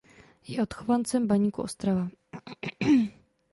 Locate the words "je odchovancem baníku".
0.41-1.61